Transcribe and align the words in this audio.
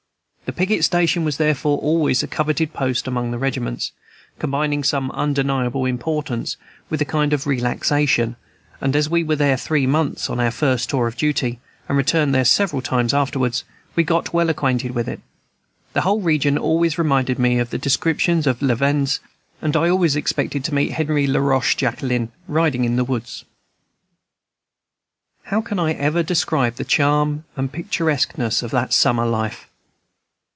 The 0.43 0.57
picket 0.57 0.83
station 0.83 1.23
was 1.23 1.37
therefore 1.37 1.77
always 1.77 2.21
a 2.23 2.27
coveted 2.27 2.73
post 2.73 3.07
among 3.07 3.31
the 3.31 3.37
regiments, 3.37 3.93
combining 4.37 4.83
some 4.83 5.09
undeniable 5.11 5.85
importance 5.85 6.57
with 6.89 6.99
a 6.99 7.05
kind 7.05 7.31
of 7.31 7.47
relaxation; 7.47 8.35
and 8.81 8.93
as 8.93 9.09
we 9.09 9.23
were 9.23 9.37
there 9.37 9.55
three 9.55 9.87
months 9.87 10.29
on 10.29 10.41
our 10.41 10.51
first 10.51 10.89
tour 10.89 11.07
of 11.07 11.15
duty, 11.15 11.61
and 11.87 11.97
returned 11.97 12.35
there 12.35 12.43
several 12.43 12.81
times 12.81 13.13
afterwards, 13.13 13.63
we 13.95 14.03
got 14.03 14.33
well 14.33 14.49
acquainted 14.49 14.91
with 14.91 15.07
it. 15.07 15.21
The 15.93 16.01
whole 16.01 16.19
region 16.19 16.57
always 16.57 16.97
reminded 16.97 17.39
me 17.39 17.57
of 17.57 17.69
the 17.69 17.77
descriptions 17.77 18.45
of 18.45 18.61
La 18.61 18.75
Vende'e, 18.75 19.19
and 19.61 19.77
I 19.77 19.87
always 19.87 20.17
expected 20.17 20.65
to 20.65 20.75
meet 20.75 20.91
Henri 20.99 21.27
Larochejaquelein 21.27 22.27
riding 22.49 22.83
in 22.83 22.97
the 22.97 23.05
woods. 23.05 23.45
How 25.43 25.61
can 25.61 25.79
I 25.79 25.93
ever 25.93 26.23
describe 26.23 26.75
the 26.75 26.83
charm 26.83 27.45
and 27.55 27.71
picturesqueness 27.71 28.61
of 28.61 28.71
that 28.71 28.91
summer 28.91 29.25
life? 29.25 29.69